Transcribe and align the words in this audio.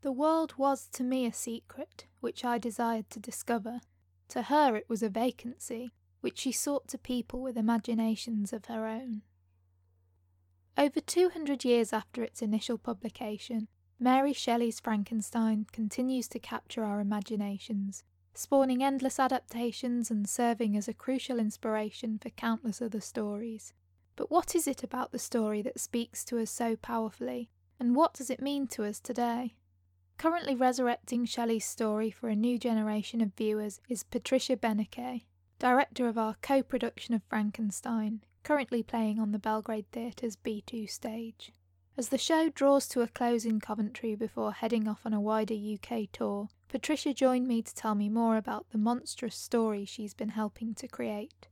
The 0.00 0.12
world 0.12 0.54
was 0.56 0.86
to 0.92 1.02
me 1.02 1.26
a 1.26 1.32
secret, 1.32 2.06
which 2.20 2.44
I 2.44 2.58
desired 2.58 3.10
to 3.10 3.20
discover. 3.20 3.80
To 4.28 4.42
her 4.42 4.76
it 4.76 4.88
was 4.88 5.02
a 5.02 5.08
vacancy, 5.08 5.92
which 6.20 6.38
she 6.38 6.52
sought 6.52 6.86
to 6.88 6.98
people 6.98 7.40
with 7.40 7.56
imaginations 7.56 8.52
of 8.52 8.66
her 8.66 8.86
own. 8.86 9.22
Over 10.76 11.00
200 11.00 11.64
years 11.64 11.92
after 11.92 12.22
its 12.22 12.42
initial 12.42 12.78
publication, 12.78 13.66
Mary 13.98 14.32
Shelley's 14.32 14.78
Frankenstein 14.78 15.66
continues 15.72 16.28
to 16.28 16.38
capture 16.38 16.84
our 16.84 17.00
imaginations, 17.00 18.04
spawning 18.32 18.84
endless 18.84 19.18
adaptations 19.18 20.08
and 20.08 20.28
serving 20.28 20.76
as 20.76 20.86
a 20.86 20.94
crucial 20.94 21.40
inspiration 21.40 22.20
for 22.22 22.30
countless 22.30 22.80
other 22.80 23.00
stories. 23.00 23.72
But 24.14 24.30
what 24.30 24.54
is 24.54 24.68
it 24.68 24.84
about 24.84 25.10
the 25.10 25.18
story 25.18 25.62
that 25.62 25.80
speaks 25.80 26.24
to 26.26 26.38
us 26.38 26.52
so 26.52 26.76
powerfully, 26.76 27.50
and 27.80 27.96
what 27.96 28.14
does 28.14 28.30
it 28.30 28.40
mean 28.40 28.68
to 28.68 28.84
us 28.84 29.00
today? 29.00 29.56
Currently 30.18 30.56
resurrecting 30.56 31.26
Shelley's 31.26 31.64
story 31.64 32.10
for 32.10 32.28
a 32.28 32.34
new 32.34 32.58
generation 32.58 33.20
of 33.20 33.34
viewers 33.36 33.80
is 33.88 34.02
Patricia 34.02 34.56
Benecke, 34.56 35.22
director 35.60 36.08
of 36.08 36.18
our 36.18 36.34
co 36.42 36.60
production 36.60 37.14
of 37.14 37.22
Frankenstein, 37.28 38.24
currently 38.42 38.82
playing 38.82 39.20
on 39.20 39.30
the 39.30 39.38
Belgrade 39.38 39.86
Theatre's 39.92 40.34
B2 40.34 40.90
stage. 40.90 41.52
As 41.96 42.08
the 42.08 42.18
show 42.18 42.48
draws 42.48 42.88
to 42.88 43.02
a 43.02 43.06
close 43.06 43.44
in 43.44 43.60
Coventry 43.60 44.16
before 44.16 44.52
heading 44.54 44.88
off 44.88 45.06
on 45.06 45.14
a 45.14 45.20
wider 45.20 45.54
UK 45.54 46.08
tour, 46.12 46.48
Patricia 46.68 47.14
joined 47.14 47.46
me 47.46 47.62
to 47.62 47.72
tell 47.72 47.94
me 47.94 48.08
more 48.08 48.36
about 48.36 48.70
the 48.70 48.78
monstrous 48.78 49.36
story 49.36 49.84
she's 49.84 50.14
been 50.14 50.30
helping 50.30 50.74
to 50.74 50.88
create. 50.88 51.46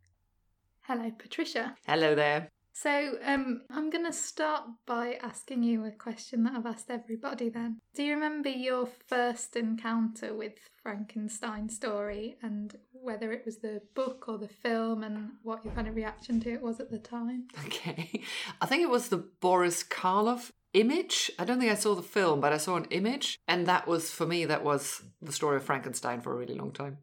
Hello, 0.82 1.12
Patricia. 1.16 1.76
Hello 1.86 2.16
there. 2.16 2.50
So, 2.78 3.14
um, 3.24 3.62
I'm 3.70 3.88
going 3.88 4.04
to 4.04 4.12
start 4.12 4.64
by 4.84 5.18
asking 5.22 5.62
you 5.62 5.86
a 5.86 5.90
question 5.90 6.44
that 6.44 6.52
I've 6.52 6.66
asked 6.66 6.90
everybody 6.90 7.48
then. 7.48 7.78
Do 7.94 8.02
you 8.02 8.12
remember 8.12 8.50
your 8.50 8.86
first 9.06 9.56
encounter 9.56 10.34
with 10.34 10.52
Frankenstein 10.82 11.70
story 11.70 12.36
and 12.42 12.76
whether 12.92 13.32
it 13.32 13.46
was 13.46 13.60
the 13.60 13.80
book 13.94 14.26
or 14.28 14.36
the 14.36 14.48
film 14.48 15.04
and 15.04 15.30
what 15.42 15.64
your 15.64 15.72
kind 15.72 15.88
of 15.88 15.96
reaction 15.96 16.38
to 16.40 16.52
it 16.52 16.60
was 16.60 16.78
at 16.78 16.90
the 16.90 16.98
time? 16.98 17.48
Okay. 17.66 18.22
I 18.60 18.66
think 18.66 18.82
it 18.82 18.90
was 18.90 19.08
the 19.08 19.24
Boris 19.40 19.82
Karloff 19.82 20.50
image. 20.74 21.30
I 21.38 21.46
don't 21.46 21.58
think 21.58 21.72
I 21.72 21.76
saw 21.76 21.94
the 21.94 22.02
film, 22.02 22.40
but 22.40 22.52
I 22.52 22.58
saw 22.58 22.76
an 22.76 22.88
image. 22.90 23.38
And 23.48 23.66
that 23.66 23.88
was, 23.88 24.10
for 24.10 24.26
me, 24.26 24.44
that 24.44 24.62
was 24.62 25.02
the 25.22 25.32
story 25.32 25.56
of 25.56 25.64
Frankenstein 25.64 26.20
for 26.20 26.34
a 26.34 26.36
really 26.36 26.54
long 26.54 26.72
time. 26.72 26.98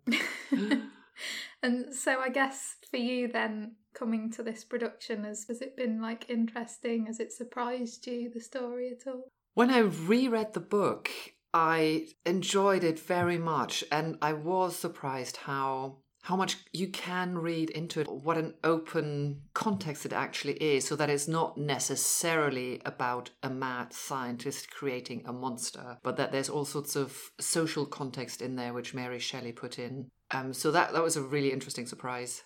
and 1.64 1.95
so 1.95 2.20
I 2.20 2.30
guess 2.30 2.76
for 2.92 2.98
you 2.98 3.28
then, 3.28 3.76
coming 3.94 4.31
to 4.31 4.44
this 4.44 4.63
production? 4.63 5.23
Has 5.23 5.45
has 5.47 5.61
it 5.61 5.77
been 5.77 6.02
like 6.02 6.30
interesting? 6.30 7.05
Has 7.05 7.19
it 7.19 7.31
surprised 7.31 8.05
you 8.08 8.30
the 8.30 8.39
story 8.39 8.91
at 8.91 9.08
all? 9.08 9.30
When 9.53 9.69
I 9.69 9.80
reread 9.80 10.53
the 10.53 10.59
book, 10.59 11.09
I 11.53 12.08
enjoyed 12.25 12.83
it 12.83 12.99
very 12.99 13.38
much, 13.38 13.83
and 13.91 14.17
I 14.21 14.33
was 14.33 14.75
surprised 14.75 15.38
how 15.38 15.97
how 16.23 16.38
much 16.38 16.58
you 16.71 16.88
can 16.88 17.38
read 17.38 17.69
into 17.69 17.99
it, 17.99 18.09
what 18.09 18.38
an 18.38 18.53
open 18.64 19.41
context 19.53 20.05
it 20.05 20.14
actually 20.14 20.53
is, 20.53 20.88
so 20.88 20.95
that 20.95 21.09
it's 21.09 21.27
not 21.27 21.58
necessarily 21.58 22.81
about 22.86 23.30
a 23.44 23.49
mad 23.49 23.91
scientist 23.91 24.71
creating 24.71 25.21
a 25.25 25.33
monster, 25.33 25.97
but 26.02 26.16
that 26.16 26.31
there's 26.31 26.49
all 26.49 26.64
sorts 26.64 26.95
of 26.95 27.31
social 27.41 27.86
context 27.86 28.41
in 28.41 28.55
there 28.55 28.71
which 28.73 28.94
Mary 28.94 29.19
Shelley 29.19 29.52
put 29.52 29.77
in. 29.77 30.08
Um, 30.31 30.53
so 30.53 30.71
that 30.71 30.94
that 30.94 31.03
was 31.03 31.17
a 31.17 31.21
really 31.21 31.52
interesting 31.52 31.86
surprise. 31.86 32.44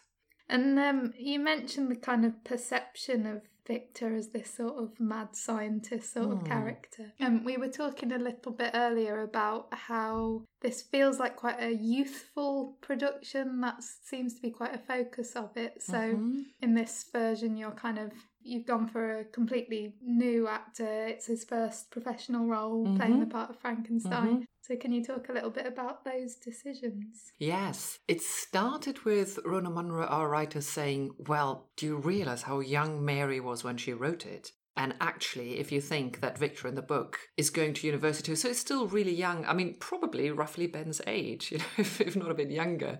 And 0.49 0.79
um, 0.79 1.13
you 1.17 1.39
mentioned 1.39 1.91
the 1.91 1.95
kind 1.95 2.25
of 2.25 2.43
perception 2.43 3.25
of 3.25 3.41
Victor 3.67 4.15
as 4.15 4.29
this 4.29 4.49
sort 4.49 4.81
of 4.81 4.97
mad 4.99 5.35
scientist 5.35 6.13
sort 6.13 6.31
of 6.31 6.39
hmm. 6.39 6.45
character. 6.45 7.11
And 7.19 7.39
um, 7.39 7.43
we 7.43 7.57
were 7.57 7.67
talking 7.67 8.13
a 8.13 8.17
little 8.17 8.53
bit 8.53 8.71
earlier 8.73 9.21
about 9.21 9.67
how 9.71 10.43
this 10.61 10.81
feels 10.81 11.19
like 11.19 11.35
quite 11.35 11.61
a 11.61 11.73
youthful 11.73 12.77
production. 12.79 13.59
That 13.59 13.83
seems 13.83 14.35
to 14.35 14.41
be 14.41 14.51
quite 14.51 14.73
a 14.73 14.79
focus 14.79 15.35
of 15.35 15.55
it. 15.57 15.83
So 15.83 15.97
mm-hmm. 15.97 16.41
in 16.61 16.75
this 16.75 17.05
version, 17.11 17.57
you're 17.57 17.71
kind 17.71 17.99
of 17.99 18.13
you've 18.41 18.65
gone 18.65 18.87
for 18.87 19.19
a 19.19 19.25
completely 19.25 19.93
new 20.01 20.47
actor. 20.47 21.07
It's 21.07 21.27
his 21.27 21.43
first 21.43 21.91
professional 21.91 22.47
role 22.47 22.85
mm-hmm. 22.85 22.95
playing 22.95 23.19
the 23.19 23.25
part 23.25 23.49
of 23.49 23.59
Frankenstein. 23.59 24.27
Mm-hmm. 24.27 24.43
So, 24.67 24.75
can 24.75 24.91
you 24.91 25.01
talk 25.01 25.29
a 25.29 25.31
little 25.31 25.49
bit 25.49 25.65
about 25.65 26.03
those 26.03 26.35
decisions? 26.35 27.31
Yes. 27.39 27.99
It 28.09 28.21
started 28.21 29.05
with 29.05 29.39
Rona 29.45 29.69
Munro, 29.69 30.05
our 30.05 30.27
writer, 30.27 30.59
saying, 30.59 31.11
Well, 31.17 31.69
do 31.77 31.85
you 31.85 31.97
realize 31.97 32.41
how 32.41 32.59
young 32.59 33.05
Mary 33.05 33.39
was 33.39 33.63
when 33.63 33.77
she 33.77 33.93
wrote 33.93 34.25
it? 34.25 34.51
And 34.75 34.93
actually, 34.99 35.59
if 35.59 35.71
you 35.71 35.79
think 35.79 36.19
that 36.19 36.37
Victor 36.37 36.67
in 36.67 36.75
the 36.75 36.81
book 36.81 37.17
is 37.37 37.49
going 37.49 37.75
to 37.75 37.87
university, 37.87 38.35
so 38.35 38.49
it's 38.49 38.59
still 38.59 38.87
really 38.87 39.15
young. 39.15 39.45
I 39.45 39.53
mean, 39.53 39.77
probably 39.79 40.29
roughly 40.31 40.67
Ben's 40.67 40.99
age, 41.07 41.49
you 41.53 41.59
know, 41.59 41.63
if, 41.77 42.01
if 42.01 42.17
not 42.17 42.31
a 42.31 42.35
bit 42.35 42.51
younger. 42.51 42.99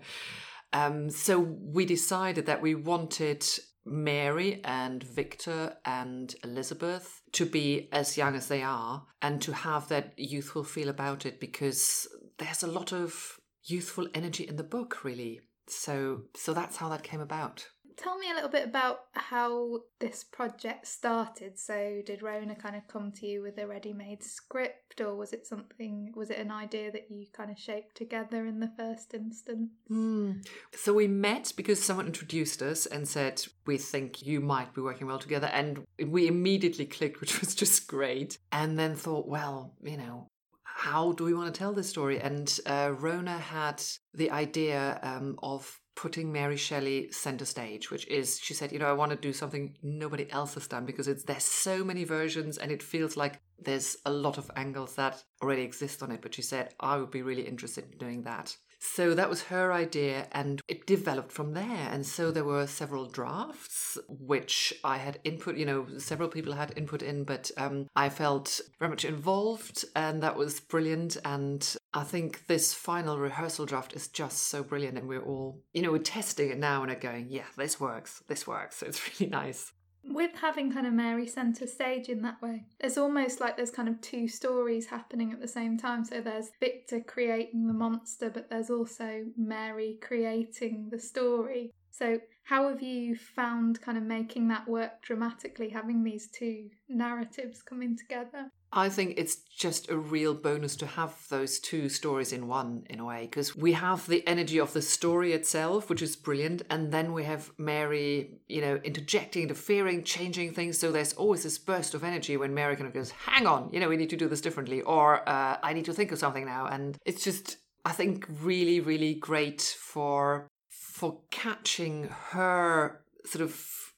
Um, 0.72 1.10
so 1.10 1.38
we 1.38 1.84
decided 1.84 2.46
that 2.46 2.62
we 2.62 2.74
wanted 2.76 3.44
Mary 3.90 4.60
and 4.64 5.02
Victor 5.02 5.76
and 5.84 6.34
Elizabeth 6.44 7.20
to 7.32 7.46
be 7.46 7.88
as 7.92 8.16
young 8.16 8.34
as 8.34 8.48
they 8.48 8.62
are 8.62 9.06
and 9.22 9.40
to 9.42 9.52
have 9.52 9.88
that 9.88 10.14
youthful 10.16 10.64
feel 10.64 10.88
about 10.88 11.26
it 11.26 11.40
because 11.40 12.06
there's 12.38 12.62
a 12.62 12.68
lot 12.68 12.92
of 12.92 13.38
youthful 13.64 14.08
energy 14.14 14.46
in 14.46 14.56
the 14.56 14.62
book 14.62 15.04
really. 15.04 15.40
So 15.66 16.22
so 16.34 16.54
that's 16.54 16.76
how 16.76 16.88
that 16.88 17.02
came 17.02 17.20
about 17.20 17.66
Tell 17.98 18.16
me 18.16 18.30
a 18.30 18.34
little 18.34 18.48
bit 18.48 18.64
about 18.64 19.00
how 19.12 19.80
this 19.98 20.22
project 20.22 20.86
started. 20.86 21.58
So, 21.58 22.00
did 22.06 22.22
Rona 22.22 22.54
kind 22.54 22.76
of 22.76 22.86
come 22.86 23.10
to 23.12 23.26
you 23.26 23.42
with 23.42 23.58
a 23.58 23.66
ready 23.66 23.92
made 23.92 24.22
script, 24.22 25.00
or 25.00 25.16
was 25.16 25.32
it 25.32 25.48
something, 25.48 26.12
was 26.14 26.30
it 26.30 26.38
an 26.38 26.52
idea 26.52 26.92
that 26.92 27.10
you 27.10 27.26
kind 27.32 27.50
of 27.50 27.58
shaped 27.58 27.96
together 27.96 28.46
in 28.46 28.60
the 28.60 28.70
first 28.76 29.14
instance? 29.14 29.72
Mm. 29.90 30.46
So, 30.76 30.94
we 30.94 31.08
met 31.08 31.52
because 31.56 31.82
someone 31.82 32.06
introduced 32.06 32.62
us 32.62 32.86
and 32.86 33.08
said, 33.08 33.44
We 33.66 33.78
think 33.78 34.24
you 34.24 34.40
might 34.40 34.74
be 34.74 34.80
working 34.80 35.08
well 35.08 35.18
together. 35.18 35.48
And 35.48 35.84
we 36.06 36.28
immediately 36.28 36.86
clicked, 36.86 37.20
which 37.20 37.40
was 37.40 37.52
just 37.52 37.88
great. 37.88 38.38
And 38.52 38.78
then 38.78 38.94
thought, 38.94 39.26
well, 39.26 39.74
you 39.82 39.96
know, 39.96 40.28
how 40.62 41.10
do 41.10 41.24
we 41.24 41.34
want 41.34 41.52
to 41.52 41.58
tell 41.58 41.72
this 41.72 41.88
story? 41.88 42.20
And 42.20 42.56
uh, 42.64 42.92
Rona 42.96 43.36
had 43.36 43.82
the 44.14 44.30
idea 44.30 45.00
um, 45.02 45.36
of 45.42 45.80
putting 45.98 46.32
Mary 46.32 46.56
Shelley 46.56 47.10
center 47.10 47.44
stage, 47.44 47.90
which 47.90 48.06
is 48.06 48.38
she 48.38 48.54
said, 48.54 48.70
you 48.70 48.78
know, 48.78 48.86
I 48.86 48.92
want 48.92 49.10
to 49.10 49.16
do 49.16 49.32
something 49.32 49.74
nobody 49.82 50.30
else 50.30 50.54
has 50.54 50.68
done 50.68 50.86
because 50.86 51.08
it's 51.08 51.24
there's 51.24 51.42
so 51.42 51.82
many 51.82 52.04
versions 52.04 52.56
and 52.56 52.70
it 52.70 52.84
feels 52.84 53.16
like 53.16 53.40
there's 53.58 53.96
a 54.06 54.12
lot 54.12 54.38
of 54.38 54.48
angles 54.54 54.94
that 54.94 55.20
already 55.42 55.62
exist 55.62 56.00
on 56.04 56.12
it. 56.12 56.22
But 56.22 56.36
she 56.36 56.42
said, 56.42 56.72
I 56.78 56.98
would 56.98 57.10
be 57.10 57.22
really 57.22 57.42
interested 57.42 57.90
in 57.90 57.98
doing 57.98 58.22
that. 58.22 58.56
So 58.80 59.14
that 59.14 59.28
was 59.28 59.42
her 59.44 59.72
idea, 59.72 60.28
and 60.32 60.60
it 60.68 60.86
developed 60.86 61.32
from 61.32 61.54
there. 61.54 61.88
And 61.90 62.06
so 62.06 62.30
there 62.30 62.44
were 62.44 62.66
several 62.66 63.06
drafts, 63.06 63.98
which 64.08 64.72
I 64.84 64.98
had 64.98 65.18
input, 65.24 65.56
you 65.56 65.66
know, 65.66 65.86
several 65.98 66.28
people 66.28 66.52
had 66.52 66.72
input 66.76 67.02
in, 67.02 67.24
but 67.24 67.50
um, 67.56 67.88
I 67.96 68.08
felt 68.08 68.60
very 68.78 68.90
much 68.90 69.04
involved, 69.04 69.84
and 69.96 70.22
that 70.22 70.36
was 70.36 70.60
brilliant. 70.60 71.16
And 71.24 71.76
I 71.92 72.04
think 72.04 72.46
this 72.46 72.72
final 72.72 73.18
rehearsal 73.18 73.66
draft 73.66 73.94
is 73.94 74.08
just 74.08 74.46
so 74.46 74.62
brilliant, 74.62 74.96
and 74.96 75.08
we're 75.08 75.24
all, 75.24 75.60
you 75.72 75.82
know, 75.82 75.90
we're 75.90 75.98
testing 75.98 76.50
it 76.50 76.58
now 76.58 76.82
and 76.82 76.92
are 76.92 76.96
going, 76.96 77.26
yeah, 77.30 77.46
this 77.56 77.80
works, 77.80 78.22
this 78.28 78.46
works. 78.46 78.82
It's 78.82 79.20
really 79.20 79.30
nice 79.30 79.72
with 80.08 80.30
having 80.40 80.72
kind 80.72 80.86
of 80.86 80.92
Mary 80.92 81.26
centre 81.26 81.66
stage 81.66 82.08
in 82.08 82.22
that 82.22 82.40
way, 82.40 82.64
it's 82.80 82.98
almost 82.98 83.40
like 83.40 83.56
there's 83.56 83.70
kind 83.70 83.88
of 83.88 84.00
two 84.00 84.28
stories 84.28 84.86
happening 84.86 85.32
at 85.32 85.40
the 85.40 85.48
same 85.48 85.76
time. 85.76 86.04
So 86.04 86.20
there's 86.20 86.50
Victor 86.60 87.00
creating 87.00 87.66
the 87.66 87.74
monster, 87.74 88.30
but 88.30 88.48
there's 88.48 88.70
also 88.70 89.24
Mary 89.36 89.98
creating 90.00 90.88
the 90.90 90.98
story. 90.98 91.72
So, 91.90 92.20
how 92.44 92.68
have 92.68 92.80
you 92.80 93.16
found 93.16 93.80
kind 93.82 93.98
of 93.98 94.04
making 94.04 94.48
that 94.48 94.68
work 94.68 95.02
dramatically, 95.02 95.68
having 95.68 96.02
these 96.04 96.28
two 96.28 96.70
narratives 96.88 97.62
coming 97.62 97.96
together? 97.96 98.50
I 98.72 98.90
think 98.90 99.14
it's 99.16 99.36
just 99.36 99.90
a 99.90 99.96
real 99.96 100.34
bonus 100.34 100.76
to 100.76 100.86
have 100.86 101.16
those 101.30 101.58
two 101.58 101.88
stories 101.88 102.34
in 102.34 102.48
one, 102.48 102.84
in 102.90 103.00
a 103.00 103.04
way, 103.04 103.22
because 103.22 103.56
we 103.56 103.72
have 103.72 104.06
the 104.06 104.26
energy 104.26 104.58
of 104.60 104.74
the 104.74 104.82
story 104.82 105.32
itself, 105.32 105.88
which 105.88 106.02
is 106.02 106.16
brilliant, 106.16 106.62
and 106.68 106.92
then 106.92 107.14
we 107.14 107.24
have 107.24 107.50
Mary, 107.56 108.38
you 108.46 108.60
know, 108.60 108.76
interjecting, 108.84 109.44
interfering, 109.44 110.04
changing 110.04 110.52
things. 110.52 110.78
So 110.78 110.92
there's 110.92 111.14
always 111.14 111.44
this 111.44 111.56
burst 111.56 111.94
of 111.94 112.04
energy 112.04 112.36
when 112.36 112.52
Mary 112.52 112.76
kind 112.76 112.86
of 112.86 112.92
goes, 112.92 113.10
"Hang 113.10 113.46
on, 113.46 113.70
you 113.72 113.80
know, 113.80 113.88
we 113.88 113.96
need 113.96 114.10
to 114.10 114.16
do 114.16 114.28
this 114.28 114.42
differently," 114.42 114.82
or 114.82 115.26
uh, 115.26 115.56
"I 115.62 115.72
need 115.72 115.86
to 115.86 115.94
think 115.94 116.12
of 116.12 116.18
something 116.18 116.44
now," 116.44 116.66
and 116.66 116.98
it's 117.06 117.24
just, 117.24 117.56
I 117.86 117.92
think, 117.92 118.26
really, 118.42 118.80
really 118.80 119.14
great 119.14 119.62
for 119.62 120.46
for 120.68 121.20
catching 121.30 122.10
her 122.32 123.00
sort 123.24 123.42
of. 123.42 123.94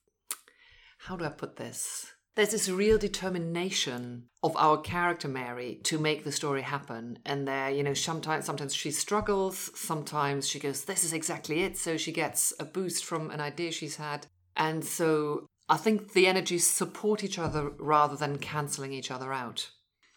How 0.99 1.17
do 1.17 1.25
I 1.25 1.31
put 1.31 1.57
this? 1.57 2.13
There's 2.41 2.53
this 2.53 2.71
real 2.71 2.97
determination 2.97 4.25
of 4.43 4.57
our 4.57 4.79
character 4.79 5.29
Mary 5.29 5.79
to 5.85 5.99
make 5.99 6.25
the 6.25 6.33
story 6.33 6.63
happen. 6.63 7.19
And 7.27 7.47
there, 7.47 7.69
you 7.69 7.83
know, 7.83 7.93
sometimes 7.93 8.47
sometimes 8.47 8.75
she 8.75 8.93
struggles, 8.93 9.71
sometimes 9.75 10.49
she 10.49 10.59
goes, 10.59 10.87
This 10.87 11.05
is 11.05 11.13
exactly 11.13 11.63
it. 11.65 11.77
So 11.77 11.99
she 11.99 12.13
gets 12.13 12.55
a 12.59 12.65
boost 12.65 13.05
from 13.05 13.31
an 13.31 13.43
idea 13.43 13.73
she's 13.73 13.97
had. 13.97 14.27
And 14.57 14.83
so 14.83 15.49
I 15.69 15.77
think 15.77 16.15
the 16.15 16.27
energies 16.27 16.67
support 16.67 17.23
each 17.23 17.39
other 17.39 17.73
rather 17.79 18.17
than 18.17 18.39
cancelling 18.39 18.95
each 18.95 19.11
other 19.11 19.35
out. 19.35 19.69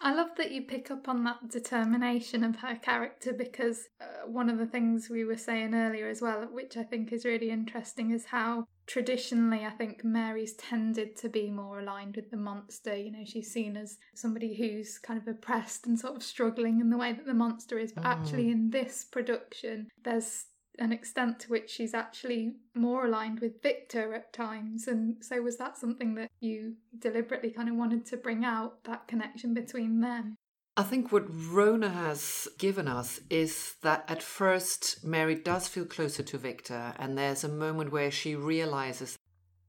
I 0.03 0.13
love 0.13 0.35
that 0.35 0.51
you 0.51 0.63
pick 0.63 0.91
up 0.91 1.07
on 1.07 1.23
that 1.23 1.49
determination 1.49 2.43
of 2.43 2.57
her 2.57 2.75
character 2.75 3.31
because 3.31 3.87
uh, 4.01 4.27
one 4.27 4.49
of 4.49 4.57
the 4.57 4.65
things 4.65 5.09
we 5.09 5.23
were 5.23 5.37
saying 5.37 5.73
earlier 5.73 6.09
as 6.09 6.21
well, 6.21 6.41
which 6.51 6.75
I 6.75 6.83
think 6.83 7.13
is 7.13 7.23
really 7.23 7.49
interesting, 7.49 8.11
is 8.11 8.25
how 8.25 8.67
traditionally 8.85 9.63
I 9.65 9.69
think 9.69 10.03
Mary's 10.03 10.55
tended 10.55 11.15
to 11.17 11.29
be 11.29 11.49
more 11.49 11.79
aligned 11.79 12.17
with 12.17 12.31
the 12.31 12.37
monster. 12.37 12.93
You 12.93 13.13
know, 13.13 13.23
she's 13.23 13.49
seen 13.49 13.77
as 13.77 13.97
somebody 14.13 14.53
who's 14.55 14.97
kind 14.97 15.17
of 15.17 15.25
oppressed 15.25 15.87
and 15.87 15.97
sort 15.97 16.17
of 16.17 16.23
struggling 16.23 16.81
in 16.81 16.89
the 16.89 16.97
way 16.97 17.13
that 17.13 17.25
the 17.25 17.33
monster 17.33 17.79
is. 17.79 17.93
But 17.93 18.03
mm. 18.03 18.09
actually, 18.09 18.51
in 18.51 18.71
this 18.71 19.05
production, 19.05 19.87
there's 20.03 20.47
an 20.79 20.91
extent 20.91 21.39
to 21.39 21.49
which 21.49 21.69
she's 21.69 21.93
actually 21.93 22.53
more 22.75 23.05
aligned 23.05 23.39
with 23.39 23.61
Victor 23.61 24.13
at 24.13 24.33
times. 24.33 24.87
And 24.87 25.23
so, 25.23 25.41
was 25.41 25.57
that 25.57 25.77
something 25.77 26.15
that 26.15 26.29
you 26.39 26.75
deliberately 26.97 27.51
kind 27.51 27.69
of 27.69 27.75
wanted 27.75 28.05
to 28.07 28.17
bring 28.17 28.43
out 28.43 28.83
that 28.85 29.07
connection 29.07 29.53
between 29.53 30.01
them? 30.01 30.35
I 30.75 30.83
think 30.83 31.11
what 31.11 31.25
Rona 31.27 31.89
has 31.89 32.47
given 32.57 32.87
us 32.87 33.19
is 33.29 33.75
that 33.83 34.05
at 34.07 34.23
first 34.23 35.03
Mary 35.03 35.35
does 35.35 35.67
feel 35.67 35.85
closer 35.85 36.23
to 36.23 36.37
Victor, 36.37 36.93
and 36.97 37.15
there's 37.15 37.43
a 37.43 37.49
moment 37.49 37.91
where 37.91 38.09
she 38.09 38.35
realizes 38.35 39.17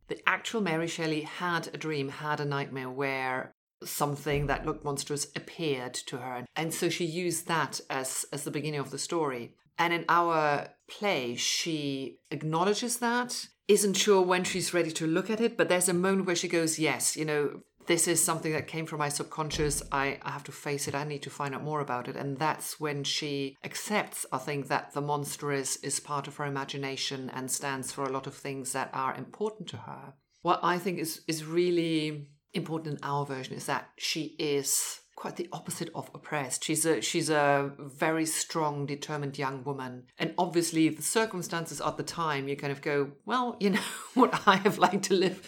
the 0.08 0.26
actual 0.26 0.60
Mary 0.62 0.86
Shelley 0.86 1.22
had 1.22 1.68
a 1.74 1.78
dream, 1.78 2.08
had 2.08 2.40
a 2.40 2.44
nightmare 2.44 2.90
where 2.90 3.52
something 3.82 4.46
that 4.46 4.64
looked 4.64 4.84
monstrous 4.84 5.26
appeared 5.36 5.94
to 5.94 6.18
her. 6.18 6.46
And 6.56 6.72
so 6.72 6.88
she 6.88 7.04
used 7.04 7.48
that 7.48 7.80
as, 7.90 8.24
as 8.32 8.44
the 8.44 8.50
beginning 8.50 8.80
of 8.80 8.90
the 8.90 8.98
story. 8.98 9.54
And 9.78 9.92
in 9.92 10.04
our 10.08 10.68
play, 10.88 11.36
she 11.36 12.18
acknowledges 12.30 12.98
that, 12.98 13.46
isn't 13.66 13.94
sure 13.94 14.22
when 14.22 14.44
she's 14.44 14.74
ready 14.74 14.90
to 14.92 15.06
look 15.06 15.30
at 15.30 15.40
it, 15.40 15.56
but 15.56 15.68
there's 15.68 15.88
a 15.88 15.94
moment 15.94 16.26
where 16.26 16.36
she 16.36 16.48
goes, 16.48 16.78
Yes, 16.78 17.16
you 17.16 17.24
know, 17.24 17.60
this 17.86 18.08
is 18.08 18.24
something 18.24 18.52
that 18.52 18.66
came 18.66 18.86
from 18.86 18.98
my 18.98 19.08
subconscious. 19.08 19.82
I, 19.92 20.18
I 20.22 20.30
have 20.30 20.44
to 20.44 20.52
face 20.52 20.88
it. 20.88 20.94
I 20.94 21.04
need 21.04 21.22
to 21.22 21.30
find 21.30 21.54
out 21.54 21.62
more 21.62 21.80
about 21.80 22.08
it. 22.08 22.16
And 22.16 22.38
that's 22.38 22.80
when 22.80 23.04
she 23.04 23.56
accepts, 23.62 24.24
I 24.32 24.38
think, 24.38 24.68
that 24.68 24.94
the 24.94 25.02
monster 25.02 25.52
is, 25.52 25.76
is 25.76 26.00
part 26.00 26.26
of 26.26 26.36
her 26.36 26.46
imagination 26.46 27.30
and 27.34 27.50
stands 27.50 27.92
for 27.92 28.04
a 28.04 28.12
lot 28.12 28.26
of 28.26 28.34
things 28.34 28.72
that 28.72 28.90
are 28.94 29.14
important 29.14 29.68
to 29.70 29.76
her. 29.78 30.14
What 30.42 30.60
I 30.62 30.78
think 30.78 30.98
is, 30.98 31.22
is 31.28 31.44
really 31.44 32.28
important 32.54 32.94
in 32.94 33.00
our 33.02 33.26
version 33.26 33.54
is 33.54 33.66
that 33.66 33.90
she 33.98 34.36
is 34.38 35.00
quite 35.16 35.36
the 35.36 35.48
opposite 35.52 35.90
of 35.94 36.10
oppressed. 36.14 36.64
She's 36.64 36.84
a 36.84 37.00
she's 37.00 37.30
a 37.30 37.72
very 37.78 38.26
strong, 38.26 38.86
determined 38.86 39.38
young 39.38 39.64
woman, 39.64 40.04
and 40.18 40.34
obviously 40.38 40.88
the 40.88 41.02
circumstances 41.02 41.80
at 41.80 41.96
the 41.96 42.02
time, 42.02 42.48
you 42.48 42.56
kind 42.56 42.72
of 42.72 42.82
go, 42.82 43.12
well, 43.24 43.56
you 43.60 43.70
know 43.70 43.80
what 44.14 44.42
I 44.46 44.56
have 44.56 44.78
liked 44.78 45.04
to 45.04 45.14
live 45.14 45.46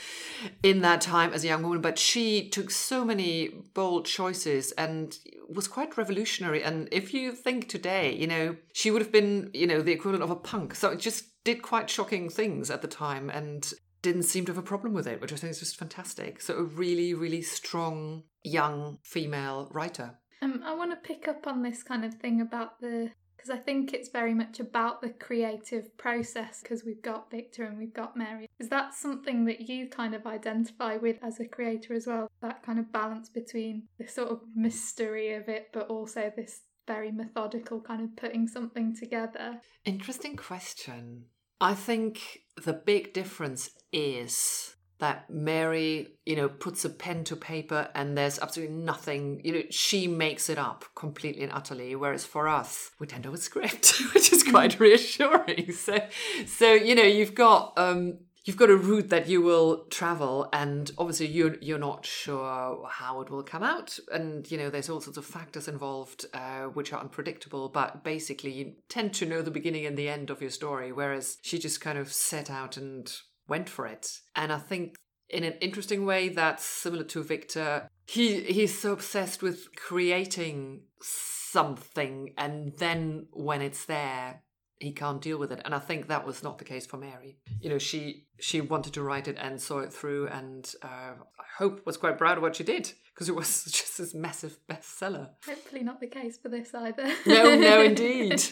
in 0.62 0.82
that 0.82 1.00
time 1.00 1.32
as 1.32 1.44
a 1.44 1.48
young 1.48 1.62
woman. 1.62 1.80
But 1.80 1.98
she 1.98 2.48
took 2.48 2.70
so 2.70 3.04
many 3.04 3.48
bold 3.74 4.06
choices 4.06 4.72
and 4.72 5.16
was 5.48 5.68
quite 5.68 5.96
revolutionary. 5.96 6.62
And 6.62 6.88
if 6.92 7.14
you 7.14 7.32
think 7.32 7.68
today, 7.68 8.14
you 8.14 8.26
know, 8.26 8.56
she 8.72 8.90
would 8.90 9.02
have 9.02 9.12
been, 9.12 9.50
you 9.54 9.66
know, 9.66 9.80
the 9.82 9.92
equivalent 9.92 10.24
of 10.24 10.30
a 10.30 10.36
punk. 10.36 10.74
So 10.74 10.90
it 10.90 11.00
just 11.00 11.24
did 11.44 11.62
quite 11.62 11.88
shocking 11.88 12.28
things 12.28 12.70
at 12.70 12.82
the 12.82 12.88
time 12.88 13.30
and 13.30 13.72
didn't 14.02 14.24
seem 14.24 14.44
to 14.46 14.52
have 14.52 14.58
a 14.58 14.62
problem 14.62 14.92
with 14.92 15.06
it, 15.06 15.20
which 15.20 15.32
I 15.32 15.36
think 15.36 15.50
is 15.50 15.58
just 15.58 15.76
fantastic. 15.76 16.40
So 16.40 16.54
a 16.54 16.62
really, 16.62 17.14
really 17.14 17.42
strong 17.42 18.22
young 18.46 18.98
female 19.02 19.68
writer. 19.72 20.18
Um, 20.42 20.62
I 20.64 20.74
want 20.74 20.90
to 20.90 20.96
pick 20.96 21.28
up 21.28 21.46
on 21.46 21.62
this 21.62 21.82
kind 21.82 22.04
of 22.04 22.14
thing 22.14 22.40
about 22.40 22.80
the 22.80 23.10
because 23.36 23.50
I 23.50 23.58
think 23.58 23.92
it's 23.92 24.08
very 24.08 24.34
much 24.34 24.60
about 24.60 25.02
the 25.02 25.10
creative 25.10 25.96
process 25.98 26.62
because 26.62 26.84
we've 26.84 27.02
got 27.02 27.30
Victor 27.30 27.64
and 27.64 27.78
we've 27.78 27.92
got 27.92 28.16
Mary. 28.16 28.48
Is 28.58 28.70
that 28.70 28.94
something 28.94 29.44
that 29.44 29.68
you 29.68 29.88
kind 29.88 30.14
of 30.14 30.26
identify 30.26 30.96
with 30.96 31.18
as 31.22 31.38
a 31.38 31.46
creator 31.46 31.92
as 31.92 32.06
well? 32.06 32.30
That 32.40 32.62
kind 32.62 32.78
of 32.78 32.90
balance 32.90 33.28
between 33.28 33.84
the 33.98 34.08
sort 34.08 34.30
of 34.30 34.40
mystery 34.54 35.34
of 35.34 35.48
it, 35.48 35.68
but 35.72 35.88
also 35.88 36.32
this 36.34 36.62
very 36.86 37.10
methodical 37.10 37.80
kind 37.80 38.02
of 38.02 38.16
putting 38.16 38.48
something 38.48 38.96
together? 38.96 39.60
Interesting 39.84 40.36
question. 40.36 41.26
I 41.60 41.74
think 41.74 42.40
the 42.62 42.72
big 42.74 43.12
difference 43.12 43.70
is 43.92 44.75
that 44.98 45.28
Mary, 45.28 46.08
you 46.24 46.36
know, 46.36 46.48
puts 46.48 46.84
a 46.84 46.90
pen 46.90 47.24
to 47.24 47.36
paper 47.36 47.88
and 47.94 48.16
there's 48.16 48.38
absolutely 48.38 48.76
nothing, 48.76 49.40
you 49.44 49.52
know, 49.52 49.62
she 49.70 50.06
makes 50.06 50.48
it 50.48 50.58
up 50.58 50.84
completely 50.94 51.42
and 51.42 51.52
utterly. 51.52 51.94
Whereas 51.94 52.24
for 52.24 52.48
us, 52.48 52.90
we 52.98 53.06
tend 53.06 53.24
to 53.24 53.30
have 53.30 53.38
a 53.38 53.42
script, 53.42 54.00
which 54.14 54.32
is 54.32 54.42
quite 54.42 54.76
mm. 54.76 54.80
reassuring. 54.80 55.72
So, 55.76 55.98
so, 56.46 56.72
you 56.72 56.94
know, 56.94 57.02
you've 57.02 57.34
got, 57.34 57.74
um, 57.76 58.18
you've 58.46 58.56
got 58.56 58.70
a 58.70 58.76
route 58.76 59.10
that 59.10 59.28
you 59.28 59.42
will 59.42 59.84
travel 59.90 60.48
and 60.52 60.92
obviously 60.98 61.26
you're 61.26 61.56
you're 61.60 61.78
not 61.78 62.06
sure 62.06 62.88
how 62.88 63.20
it 63.20 63.28
will 63.28 63.42
come 63.42 63.62
out 63.62 63.98
and 64.12 64.50
you 64.50 64.56
know 64.56 64.70
there's 64.70 64.88
all 64.88 65.00
sorts 65.00 65.18
of 65.18 65.26
factors 65.26 65.68
involved 65.68 66.26
uh, 66.32 66.62
which 66.62 66.92
are 66.92 67.00
unpredictable 67.00 67.68
but 67.68 68.02
basically 68.04 68.52
you 68.52 68.72
tend 68.88 69.12
to 69.12 69.26
know 69.26 69.42
the 69.42 69.50
beginning 69.50 69.84
and 69.84 69.96
the 69.96 70.08
end 70.08 70.30
of 70.30 70.40
your 70.40 70.50
story 70.50 70.92
whereas 70.92 71.38
she 71.42 71.58
just 71.58 71.80
kind 71.80 71.98
of 71.98 72.12
set 72.12 72.48
out 72.48 72.76
and 72.76 73.12
went 73.48 73.68
for 73.68 73.86
it. 73.86 74.20
And 74.34 74.52
I 74.52 74.58
think 74.58 74.96
in 75.28 75.44
an 75.44 75.54
interesting 75.60 76.06
way 76.06 76.28
that's 76.28 76.64
similar 76.64 77.04
to 77.04 77.22
Victor. 77.22 77.88
He 78.06 78.40
he's 78.42 78.78
so 78.78 78.92
obsessed 78.92 79.42
with 79.42 79.74
creating 79.74 80.82
something 81.00 82.32
and 82.38 82.76
then 82.78 83.26
when 83.32 83.62
it's 83.62 83.86
there 83.86 84.42
he 84.78 84.92
can't 84.92 85.22
deal 85.22 85.38
with 85.38 85.52
it. 85.52 85.60
And 85.64 85.74
i 85.74 85.78
think 85.78 86.08
that 86.08 86.26
was 86.26 86.42
not 86.42 86.58
the 86.58 86.64
case 86.64 86.86
for 86.86 86.96
mary. 86.96 87.38
You 87.60 87.70
know 87.70 87.78
she 87.78 88.26
she 88.38 88.60
wanted 88.60 88.92
to 88.94 89.02
write 89.02 89.28
it 89.28 89.36
and 89.40 89.60
saw 89.60 89.78
it 89.80 89.92
through 89.92 90.28
and 90.28 90.70
uh, 90.82 91.14
i 91.38 91.44
hope 91.58 91.86
was 91.86 91.96
quite 91.96 92.18
proud 92.18 92.36
of 92.36 92.42
what 92.42 92.56
she 92.56 92.64
did 92.64 92.92
because 93.14 93.28
it 93.28 93.34
was 93.34 93.64
just 93.64 93.98
this 93.98 94.14
massive 94.14 94.58
bestseller. 94.68 95.30
Hopefully 95.46 95.82
not 95.82 96.00
the 96.00 96.06
case 96.06 96.36
for 96.36 96.48
this 96.48 96.74
either. 96.74 97.08
No 97.26 97.56
no 97.56 97.82
indeed. 97.90 98.42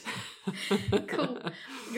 Cool. 1.09 1.41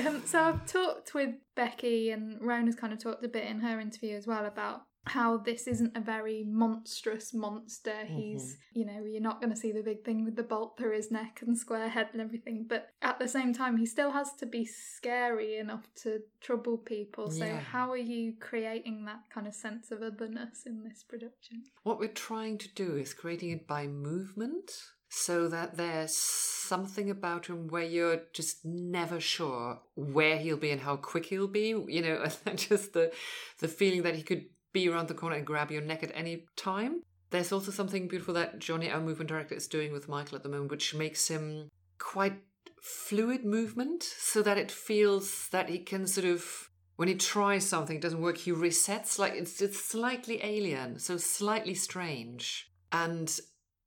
Um, 0.07 0.23
so 0.27 0.41
i've 0.41 0.67
talked 0.67 1.15
with 1.15 1.31
becky 1.55 2.11
and 2.11 2.41
rona's 2.41 2.77
kind 2.77 2.93
of 2.93 2.99
talked 2.99 3.25
a 3.25 3.29
bit 3.29 3.45
in 3.45 3.61
her 3.61 3.81
interview 3.81 4.17
as 4.17 4.27
well 4.27 4.45
about 4.47 4.83
how 5.07 5.37
this 5.37 5.67
isn't 5.67 5.97
a 5.97 6.01
very 6.01 6.45
monstrous 6.47 7.33
monster. 7.33 7.91
Mm-hmm. 7.91 8.17
He's, 8.17 8.59
you 8.73 8.85
know, 8.85 9.05
you're 9.05 9.23
not 9.23 9.41
going 9.41 9.53
to 9.53 9.59
see 9.59 9.73
the 9.73 9.83
big 9.83 10.05
thing 10.05 10.25
with 10.25 10.37
the 10.37 10.43
bolt 10.43 10.77
through 10.77 10.97
his 10.97 11.11
neck 11.11 11.41
and 11.47 11.57
square 11.57 11.89
head 11.89 12.09
and 12.13 12.21
everything, 12.21 12.67
but 12.69 12.91
at 13.03 13.19
the 13.19 13.29
same 13.29 13.55
time, 13.55 13.77
he 13.77 13.87
still 13.87 14.11
has 14.11 14.33
to 14.35 14.47
be 14.47 14.65
scary 14.65 15.59
enough 15.59 15.89
to 16.03 16.21
trouble 16.41 16.79
people. 16.79 17.31
So, 17.31 17.45
yeah. 17.45 17.61
how 17.61 17.91
are 17.91 17.97
you 17.97 18.35
creating 18.41 19.05
that 19.05 19.21
kind 19.33 19.47
of 19.47 19.55
sense 19.55 19.91
of 19.91 20.03
otherness 20.03 20.65
in 20.67 20.83
this 20.83 21.03
production? 21.03 21.65
What 21.85 21.99
we're 21.99 22.09
trying 22.09 22.59
to 22.59 22.69
do 22.75 22.97
is 22.97 23.15
creating 23.15 23.51
it 23.51 23.67
by 23.67 23.87
movement 23.87 24.73
so 25.09 25.49
that 25.49 25.77
there's 25.77 26.17
something 26.17 27.11
about 27.11 27.47
him 27.47 27.69
where 27.69 27.85
you're 27.85 28.23
just 28.33 28.65
never 28.65 29.21
sure 29.21 29.81
where 29.95 30.37
he'll 30.37 30.57
be 30.57 30.71
and 30.71 30.81
how 30.81 30.97
quick 30.97 31.27
he'll 31.27 31.47
be 31.47 31.69
you 31.87 32.03
know 32.03 32.27
just 32.57 32.93
the 32.93 33.13
the 33.61 33.69
feeling 33.69 34.03
that 34.03 34.17
he 34.17 34.23
could 34.23 34.47
be 34.77 34.89
around 34.91 35.09
the 35.09 35.15
corner 35.15 35.37
and 35.37 35.47
grab 35.47 35.71
your 35.71 35.81
neck 35.81 36.03
at 36.03 36.13
any 36.15 36.45
time. 36.55 37.03
There's 37.31 37.51
also 37.51 37.71
something 37.71 38.09
beautiful 38.09 38.35
that 38.35 38.59
Johnny, 38.59 38.91
our 38.91 39.01
movement 39.01 39.29
director, 39.29 39.55
is 39.55 39.67
doing 39.67 39.91
with 39.91 40.09
Michael 40.09 40.37
at 40.37 40.43
the 40.43 40.51
moment, 40.51 40.71
which 40.71 40.95
makes 40.95 41.29
him 41.29 41.71
quite 41.99 42.43
fluid 42.83 43.45
movement 43.45 44.03
so 44.03 44.43
that 44.43 44.59
it 44.59 44.71
feels 44.71 45.49
that 45.49 45.71
he 45.71 45.79
can 45.79 46.07
sort 46.07 46.27
of 46.27 46.71
when 46.97 47.09
he 47.09 47.15
tries 47.15 47.67
something 47.67 47.97
it 47.97 48.03
doesn't 48.03 48.21
work 48.21 48.37
he 48.37 48.53
resets 48.53 49.19
like 49.19 49.33
it's 49.33 49.61
it's 49.61 49.83
slightly 49.83 50.39
alien 50.45 50.97
so 51.01 51.17
slightly 51.17 51.75
strange 51.75 52.71
and 52.93 53.41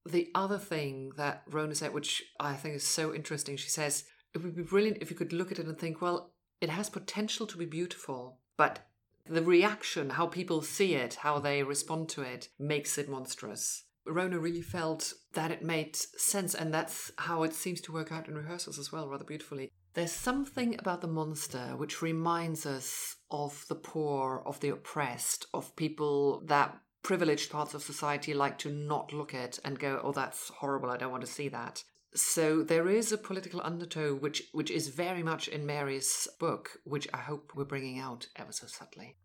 the 0.05 0.29
other 0.35 0.57
thing 0.57 1.11
that 1.15 1.43
Rona 1.49 1.75
said 1.75 1.93
which 1.93 2.23
I 2.41 2.55
think 2.55 2.75
is 2.75 2.85
so 2.85 3.15
interesting 3.15 3.55
she 3.55 3.69
says 3.69 4.03
it 4.33 4.43
would 4.43 4.55
be 4.55 4.63
brilliant 4.63 4.97
if 4.99 5.09
you 5.09 5.15
could 5.15 5.31
look 5.31 5.49
at 5.51 5.59
it 5.59 5.65
and 5.65 5.77
think 5.77 6.01
well 6.01 6.33
it 6.59 6.69
has 6.69 6.89
potential 6.89 7.47
to 7.47 7.57
be 7.57 7.65
beautiful 7.65 8.39
but 8.57 8.88
the 9.29 9.43
reaction, 9.43 10.11
how 10.11 10.27
people 10.27 10.61
see 10.61 10.95
it, 10.95 11.15
how 11.15 11.39
they 11.39 11.63
respond 11.63 12.09
to 12.09 12.21
it, 12.21 12.49
makes 12.57 12.97
it 12.97 13.09
monstrous. 13.09 13.83
Rona 14.05 14.39
really 14.39 14.61
felt 14.61 15.13
that 15.33 15.51
it 15.51 15.61
made 15.63 15.95
sense, 15.95 16.55
and 16.55 16.73
that's 16.73 17.11
how 17.17 17.43
it 17.43 17.53
seems 17.53 17.79
to 17.81 17.91
work 17.91 18.11
out 18.11 18.27
in 18.27 18.35
rehearsals 18.35 18.79
as 18.79 18.91
well, 18.91 19.07
rather 19.07 19.23
beautifully. 19.23 19.69
There's 19.93 20.11
something 20.11 20.75
about 20.79 21.01
the 21.01 21.07
monster 21.07 21.73
which 21.77 22.01
reminds 22.01 22.65
us 22.65 23.15
of 23.29 23.65
the 23.69 23.75
poor, 23.75 24.41
of 24.45 24.59
the 24.59 24.69
oppressed, 24.69 25.45
of 25.53 25.75
people 25.75 26.41
that 26.45 26.77
privileged 27.03 27.51
parts 27.51 27.73
of 27.73 27.83
society 27.83 28.33
like 28.33 28.57
to 28.59 28.71
not 28.71 29.13
look 29.13 29.33
at 29.33 29.59
and 29.63 29.79
go, 29.79 29.99
oh, 30.03 30.11
that's 30.11 30.49
horrible, 30.49 30.89
I 30.89 30.97
don't 30.97 31.11
want 31.11 31.25
to 31.25 31.31
see 31.31 31.49
that. 31.49 31.83
So 32.15 32.63
there 32.63 32.89
is 32.89 33.11
a 33.11 33.17
political 33.17 33.61
undertow 33.63 34.15
which 34.15 34.49
which 34.51 34.71
is 34.71 34.87
very 34.87 35.23
much 35.23 35.47
in 35.47 35.65
Mary's 35.65 36.27
book, 36.39 36.79
which 36.83 37.07
I 37.13 37.17
hope 37.17 37.51
we're 37.55 37.65
bringing 37.65 37.99
out 37.99 38.27
ever 38.35 38.51
so 38.51 38.67
subtly. 38.67 39.15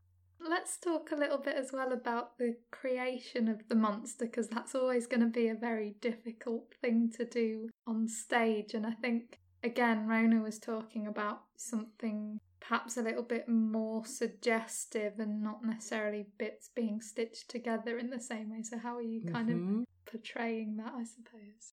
Let's 0.46 0.76
talk 0.76 1.10
a 1.10 1.16
little 1.16 1.38
bit 1.38 1.56
as 1.56 1.72
well 1.72 1.92
about 1.92 2.36
the 2.36 2.56
creation 2.70 3.48
of 3.48 3.66
the 3.68 3.74
monster 3.74 4.26
because 4.26 4.48
that's 4.48 4.74
always 4.74 5.06
going 5.06 5.20
to 5.22 5.26
be 5.26 5.48
a 5.48 5.54
very 5.54 5.96
difficult 6.02 6.74
thing 6.82 7.10
to 7.16 7.24
do 7.24 7.70
on 7.86 8.06
stage 8.06 8.74
and 8.74 8.86
I 8.86 8.92
think 8.92 9.38
again 9.62 10.06
Rona 10.06 10.42
was 10.42 10.58
talking 10.58 11.06
about 11.06 11.44
something 11.56 12.38
perhaps 12.60 12.96
a 12.98 13.02
little 13.02 13.22
bit 13.22 13.48
more 13.48 14.04
suggestive 14.04 15.18
and 15.18 15.42
not 15.42 15.64
necessarily 15.64 16.26
bits 16.38 16.68
being 16.74 17.00
stitched 17.00 17.48
together 17.50 17.98
in 17.98 18.10
the 18.10 18.20
same 18.20 18.50
way. 18.50 18.62
So 18.62 18.78
how 18.78 18.96
are 18.96 19.02
you 19.02 19.22
kind 19.22 19.48
Mhm. 19.48 19.80
of 19.80 19.86
portraying 20.06 20.76
that, 20.76 20.92
I 20.94 21.04
suppose? 21.04 21.72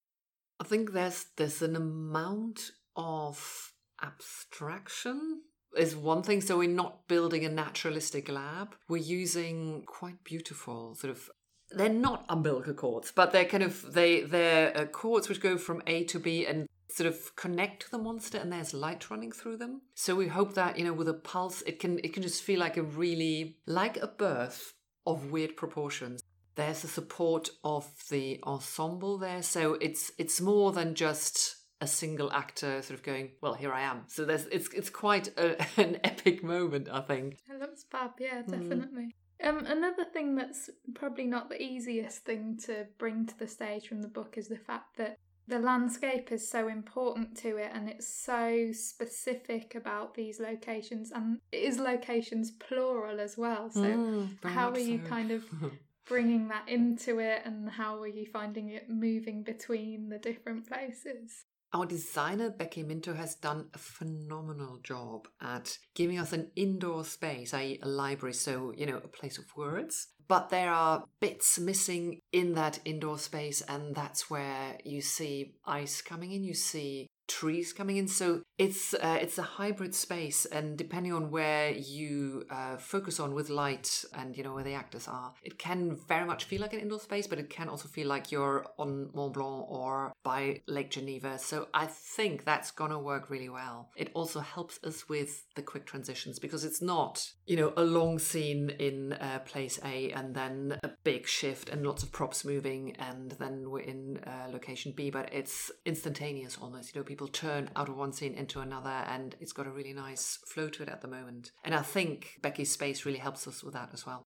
I 0.61 0.63
think 0.63 0.93
there's 0.93 1.25
there's 1.37 1.63
an 1.63 1.75
amount 1.75 2.71
of 2.95 3.73
abstraction 3.99 5.41
is 5.75 5.95
one 5.95 6.21
thing. 6.21 6.39
So 6.41 6.59
we're 6.59 6.69
not 6.69 7.07
building 7.07 7.43
a 7.43 7.49
naturalistic 7.49 8.29
lab. 8.29 8.75
We're 8.87 8.97
using 8.97 9.83
quite 9.87 10.23
beautiful 10.23 10.93
sort 10.93 11.09
of. 11.09 11.29
They're 11.71 11.89
not 11.89 12.25
umbilical 12.29 12.75
cords, 12.75 13.11
but 13.11 13.31
they're 13.31 13.45
kind 13.45 13.63
of 13.63 13.93
they 13.93 14.21
they're 14.21 14.77
uh, 14.77 14.85
cords 14.85 15.27
which 15.27 15.41
go 15.41 15.57
from 15.57 15.81
A 15.87 16.03
to 16.05 16.19
B 16.19 16.45
and 16.45 16.67
sort 16.91 17.07
of 17.07 17.35
connect 17.35 17.83
to 17.83 17.91
the 17.91 17.97
monster, 17.97 18.37
and 18.37 18.53
there's 18.53 18.71
light 18.71 19.09
running 19.09 19.31
through 19.31 19.57
them. 19.57 19.81
So 19.95 20.13
we 20.15 20.27
hope 20.27 20.53
that 20.53 20.77
you 20.77 20.85
know 20.85 20.93
with 20.93 21.09
a 21.09 21.15
pulse, 21.15 21.63
it 21.63 21.79
can 21.79 21.97
it 22.03 22.13
can 22.13 22.21
just 22.21 22.43
feel 22.43 22.59
like 22.59 22.77
a 22.77 22.83
really 22.83 23.57
like 23.65 23.97
a 23.97 24.07
birth 24.07 24.73
of 25.07 25.31
weird 25.31 25.57
proportions 25.57 26.21
there's 26.61 26.81
the 26.81 26.87
support 26.87 27.49
of 27.63 27.85
the 28.09 28.39
ensemble 28.43 29.17
there 29.17 29.41
so 29.41 29.73
it's 29.81 30.11
it's 30.17 30.39
more 30.39 30.71
than 30.71 30.93
just 30.95 31.55
a 31.81 31.87
single 31.87 32.31
actor 32.31 32.81
sort 32.81 32.97
of 32.99 33.03
going 33.03 33.31
well 33.41 33.53
here 33.55 33.73
i 33.73 33.81
am 33.81 34.03
so 34.07 34.23
there's 34.23 34.45
it's 34.47 34.69
it's 34.73 34.89
quite 34.89 35.27
a, 35.37 35.47
an 35.85 35.97
epic 36.03 36.43
moment 36.43 36.87
i 36.91 37.01
think 37.01 37.37
It 37.49 37.59
looks 37.59 37.83
fab, 37.91 38.11
yeah, 38.19 38.41
definitely. 38.43 39.07
Um, 39.43 39.65
another 39.65 40.05
thing 40.13 40.35
that's 40.35 40.69
probably 40.93 41.25
not 41.25 41.49
the 41.49 41.59
easiest 41.59 42.19
thing 42.29 42.59
to 42.65 42.85
bring 42.99 43.25
to 43.25 43.35
the 43.39 43.47
stage 43.47 43.87
from 43.87 44.03
the 44.03 44.07
book 44.07 44.35
is 44.37 44.47
the 44.47 44.63
fact 44.69 44.97
that 44.97 45.17
the 45.47 45.57
landscape 45.57 46.31
is 46.31 46.47
so 46.47 46.67
important 46.67 47.35
to 47.37 47.57
it 47.57 47.71
and 47.73 47.89
it's 47.89 48.07
so 48.07 48.69
specific 48.71 49.73
about 49.73 50.13
these 50.13 50.39
locations 50.39 51.11
and 51.11 51.39
it 51.51 51.63
is 51.69 51.79
locations 51.79 52.51
plural 52.51 53.19
as 53.19 53.35
well. 53.35 53.69
So 53.71 53.81
Mm, 53.81 54.27
how 54.43 54.69
are 54.69 54.77
you 54.91 54.99
so. 55.03 55.09
kind 55.09 55.31
of 55.31 55.43
bringing 56.11 56.49
that 56.49 56.67
into 56.67 57.19
it 57.19 57.41
and 57.45 57.69
how 57.69 57.97
are 58.01 58.07
you 58.07 58.25
finding 58.25 58.67
it 58.67 58.89
moving 58.89 59.43
between 59.43 60.09
the 60.09 60.17
different 60.17 60.67
places? 60.67 61.45
Our 61.73 61.85
designer, 61.85 62.49
Becky 62.49 62.83
Minto, 62.83 63.13
has 63.13 63.35
done 63.35 63.69
a 63.73 63.77
phenomenal 63.77 64.79
job 64.83 65.29
at 65.41 65.77
giving 65.95 66.19
us 66.19 66.33
an 66.33 66.51
indoor 66.57 67.05
space, 67.05 67.53
i.e., 67.53 67.79
a 67.81 67.87
library, 67.87 68.33
so, 68.33 68.73
you 68.75 68.85
know, 68.85 68.97
a 68.97 69.07
place 69.07 69.37
of 69.37 69.45
words. 69.55 70.09
But 70.27 70.49
there 70.49 70.69
are 70.69 71.05
bits 71.21 71.57
missing 71.57 72.19
in 72.33 72.55
that 72.55 72.79
indoor 72.83 73.17
space, 73.17 73.61
and 73.61 73.95
that's 73.95 74.29
where 74.29 74.77
you 74.83 74.99
see 75.01 75.53
ice 75.65 76.01
coming 76.01 76.33
in, 76.33 76.43
you 76.43 76.53
see 76.53 77.07
trees 77.27 77.73
coming 77.73 77.97
in. 77.97 78.07
So 78.07 78.41
it's 78.57 78.93
uh, 78.93 79.17
it's 79.21 79.37
a 79.37 79.43
hybrid 79.43 79.95
space, 79.95 80.45
and 80.45 80.77
depending 80.77 81.13
on 81.13 81.31
where 81.31 81.71
you 81.71 82.43
uh, 82.49 82.77
focus 82.77 83.19
on 83.19 83.33
with 83.33 83.49
light 83.49 84.03
and 84.13 84.37
you 84.37 84.43
know 84.43 84.53
where 84.53 84.63
the 84.63 84.73
actors 84.73 85.07
are, 85.07 85.33
it 85.43 85.57
can 85.57 85.97
very 86.07 86.25
much 86.25 86.43
feel 86.43 86.61
like 86.61 86.73
an 86.73 86.79
indoor 86.79 86.99
space, 86.99 87.27
but 87.27 87.39
it 87.39 87.49
can 87.49 87.69
also 87.69 87.87
feel 87.87 88.07
like 88.07 88.31
you're 88.31 88.65
on 88.77 89.09
Mont 89.13 89.33
Blanc 89.33 89.65
or 89.69 90.13
by 90.23 90.61
Lake 90.67 90.91
Geneva. 90.91 91.39
So 91.39 91.67
I 91.73 91.87
think 91.87 92.43
that's 92.43 92.71
gonna 92.71 92.99
work 92.99 93.29
really 93.29 93.49
well. 93.49 93.89
It 93.95 94.11
also 94.13 94.39
helps 94.39 94.79
us 94.83 95.09
with 95.09 95.43
the 95.55 95.61
quick 95.61 95.85
transitions 95.85 96.39
because 96.39 96.63
it's 96.63 96.81
not 96.81 97.31
you 97.47 97.57
know 97.57 97.73
a 97.77 97.83
long 97.83 98.19
scene 98.19 98.69
in 98.79 99.13
uh, 99.13 99.39
place 99.45 99.79
A 99.83 100.11
and 100.11 100.35
then 100.35 100.77
a 100.83 100.91
big 101.03 101.27
shift 101.27 101.69
and 101.69 101.85
lots 101.85 102.03
of 102.03 102.11
props 102.11 102.45
moving, 102.45 102.95
and 102.97 103.31
then 103.39 103.69
we're 103.69 103.79
in 103.79 104.19
uh, 104.25 104.49
location 104.51 104.93
B, 104.95 105.09
but 105.09 105.33
it's 105.33 105.71
instantaneous 105.85 106.57
almost. 106.61 106.93
You 106.93 107.01
know, 107.01 107.05
people 107.11 107.27
turn 107.27 107.69
out 107.75 107.89
of 107.89 107.97
one 107.97 108.13
scene 108.13 108.33
into 108.33 108.61
another, 108.61 109.03
and 109.05 109.35
it's 109.41 109.51
got 109.51 109.67
a 109.67 109.69
really 109.69 109.91
nice 109.91 110.39
flow 110.47 110.69
to 110.69 110.81
it 110.81 110.87
at 110.87 111.01
the 111.01 111.09
moment. 111.09 111.51
And 111.61 111.75
I 111.75 111.81
think 111.81 112.39
Becky's 112.41 112.71
space 112.71 113.05
really 113.05 113.17
helps 113.17 113.49
us 113.49 113.61
with 113.61 113.73
that 113.73 113.89
as 113.91 114.05
well. 114.05 114.23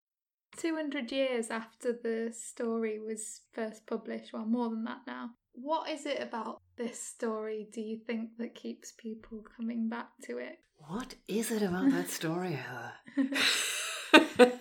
200 0.58 1.12
years 1.12 1.50
after 1.50 1.94
the 1.94 2.32
story 2.32 3.00
was 3.00 3.42
first 3.54 3.88
published, 3.88 4.34
well, 4.34 4.46
more 4.46 4.70
than 4.70 4.84
that 4.84 5.00
now. 5.08 5.32
What 5.54 5.90
is 5.90 6.06
it 6.06 6.22
about 6.22 6.62
this 6.78 7.02
story, 7.02 7.68
do 7.74 7.82
you 7.82 7.98
think, 8.06 8.38
that 8.38 8.54
keeps 8.54 8.92
people 8.92 9.44
coming 9.58 9.90
back 9.90 10.10
to 10.26 10.38
it? 10.38 10.60
What 10.78 11.16
is 11.28 11.50
it 11.50 11.64
about 11.64 11.90
that 11.90 12.10
story, 12.10 12.52
Heather? 13.18 14.52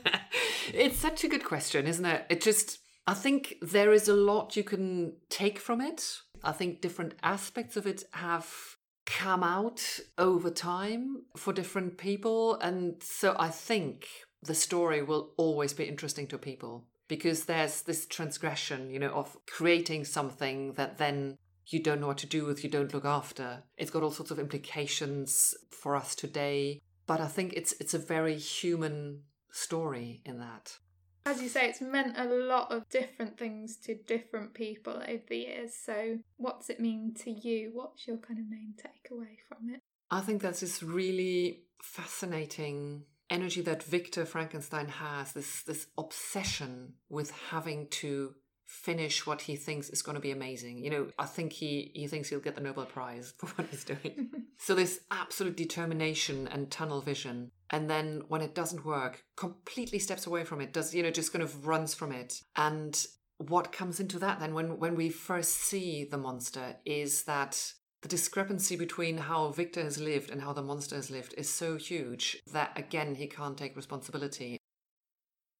it's 0.72 0.96
such 0.98 1.24
a 1.24 1.28
good 1.28 1.44
question, 1.44 1.86
isn't 1.86 2.06
it? 2.06 2.24
It 2.30 2.40
just, 2.40 2.78
I 3.06 3.12
think 3.12 3.56
there 3.60 3.92
is 3.92 4.08
a 4.08 4.14
lot 4.14 4.56
you 4.56 4.64
can 4.64 5.16
take 5.28 5.58
from 5.58 5.82
it. 5.82 6.20
I 6.44 6.52
think 6.52 6.80
different 6.80 7.14
aspects 7.22 7.76
of 7.76 7.86
it 7.86 8.04
have 8.12 8.76
come 9.06 9.42
out 9.42 10.00
over 10.18 10.50
time 10.50 11.22
for 11.36 11.52
different 11.52 11.98
people. 11.98 12.56
And 12.56 13.02
so 13.02 13.34
I 13.38 13.48
think 13.48 14.06
the 14.42 14.54
story 14.54 15.02
will 15.02 15.32
always 15.36 15.72
be 15.72 15.84
interesting 15.84 16.26
to 16.28 16.38
people 16.38 16.86
because 17.08 17.44
there's 17.44 17.82
this 17.82 18.06
transgression, 18.06 18.90
you 18.90 18.98
know, 18.98 19.10
of 19.10 19.36
creating 19.46 20.04
something 20.04 20.72
that 20.74 20.98
then 20.98 21.36
you 21.66 21.82
don't 21.82 22.00
know 22.00 22.08
what 22.08 22.18
to 22.18 22.26
do 22.26 22.44
with, 22.44 22.62
you 22.62 22.70
don't 22.70 22.92
look 22.92 23.04
after. 23.04 23.62
It's 23.76 23.90
got 23.90 24.02
all 24.02 24.10
sorts 24.10 24.30
of 24.30 24.38
implications 24.38 25.54
for 25.70 25.96
us 25.96 26.14
today, 26.14 26.80
but 27.06 27.20
I 27.20 27.26
think 27.26 27.54
it's 27.54 27.72
it's 27.80 27.94
a 27.94 27.98
very 27.98 28.36
human 28.36 29.22
story 29.50 30.20
in 30.24 30.38
that. 30.40 30.78
As 31.26 31.40
you 31.40 31.48
say, 31.48 31.68
it's 31.68 31.80
meant 31.80 32.18
a 32.18 32.24
lot 32.26 32.70
of 32.70 32.88
different 32.90 33.38
things 33.38 33.76
to 33.78 33.94
different 33.94 34.52
people 34.52 35.02
over 35.08 35.22
the 35.28 35.38
years. 35.38 35.74
So, 35.74 36.18
what's 36.36 36.68
it 36.68 36.80
mean 36.80 37.14
to 37.24 37.30
you? 37.30 37.70
What's 37.72 38.06
your 38.06 38.18
kind 38.18 38.38
of 38.38 38.50
main 38.50 38.74
takeaway 38.76 39.38
from 39.48 39.70
it? 39.70 39.80
I 40.10 40.20
think 40.20 40.42
that's 40.42 40.60
this 40.60 40.82
really 40.82 41.62
fascinating 41.82 43.04
energy 43.30 43.62
that 43.62 43.82
Victor 43.82 44.26
Frankenstein 44.26 44.88
has, 44.88 45.32
this 45.32 45.62
this 45.62 45.86
obsession 45.96 46.94
with 47.08 47.30
having 47.50 47.88
to 47.88 48.34
finish 48.74 49.24
what 49.24 49.42
he 49.42 49.54
thinks 49.54 49.88
is 49.88 50.02
going 50.02 50.16
to 50.16 50.20
be 50.20 50.32
amazing. 50.32 50.82
You 50.84 50.90
know, 50.90 51.06
I 51.18 51.26
think 51.26 51.52
he 51.52 51.92
he 51.94 52.06
thinks 52.06 52.28
he'll 52.28 52.40
get 52.40 52.56
the 52.56 52.60
Nobel 52.60 52.86
Prize 52.86 53.32
for 53.38 53.46
what 53.46 53.68
he's 53.68 53.84
doing. 53.84 54.30
so 54.58 54.74
this 54.74 55.00
absolute 55.10 55.56
determination 55.56 56.48
and 56.48 56.70
tunnel 56.70 57.00
vision. 57.00 57.50
And 57.70 57.88
then 57.88 58.22
when 58.28 58.42
it 58.42 58.54
doesn't 58.54 58.84
work, 58.84 59.24
completely 59.36 59.98
steps 59.98 60.26
away 60.26 60.44
from 60.44 60.60
it, 60.60 60.72
does 60.72 60.94
you 60.94 61.02
know, 61.02 61.10
just 61.10 61.32
kind 61.32 61.42
of 61.42 61.66
runs 61.66 61.94
from 61.94 62.12
it. 62.12 62.42
And 62.56 63.06
what 63.38 63.72
comes 63.72 64.00
into 64.00 64.18
that 64.18 64.40
then 64.40 64.54
when 64.54 64.78
when 64.78 64.94
we 64.96 65.08
first 65.08 65.52
see 65.52 66.04
the 66.04 66.18
monster 66.18 66.76
is 66.84 67.24
that 67.24 67.72
the 68.02 68.08
discrepancy 68.08 68.76
between 68.76 69.16
how 69.16 69.48
Victor 69.48 69.82
has 69.82 69.98
lived 69.98 70.30
and 70.30 70.42
how 70.42 70.52
the 70.52 70.62
monster 70.62 70.94
has 70.96 71.10
lived 71.10 71.34
is 71.38 71.48
so 71.48 71.76
huge 71.76 72.38
that 72.52 72.76
again 72.76 73.14
he 73.14 73.26
can't 73.26 73.56
take 73.56 73.76
responsibility. 73.76 74.58